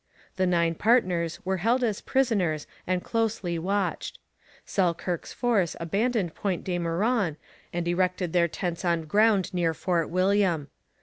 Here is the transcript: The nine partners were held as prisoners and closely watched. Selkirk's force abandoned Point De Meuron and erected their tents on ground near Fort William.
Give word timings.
The 0.35 0.47
nine 0.47 0.73
partners 0.73 1.39
were 1.45 1.57
held 1.57 1.83
as 1.83 2.01
prisoners 2.01 2.65
and 2.87 3.03
closely 3.03 3.59
watched. 3.59 4.17
Selkirk's 4.65 5.31
force 5.31 5.75
abandoned 5.79 6.33
Point 6.33 6.63
De 6.63 6.79
Meuron 6.79 7.37
and 7.71 7.87
erected 7.87 8.33
their 8.33 8.47
tents 8.47 8.83
on 8.83 9.03
ground 9.03 9.53
near 9.53 9.75
Fort 9.75 10.09
William. 10.09 10.69